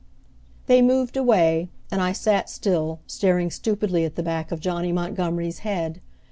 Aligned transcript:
'"They 0.65 0.81
moved 0.81 1.15
away, 1.15 1.69
and 1.91 2.01
I 2.01 2.11
sat 2.11 2.49
still, 2.49 3.01
staring 3.05 3.51
stupidly 3.51 4.03
at 4.03 4.15
the 4.15 4.23
back 4.23 4.51
of 4.51 4.59
Johnny 4.59 4.91
Montgomery's 4.91 5.59
head. 5.59 6.01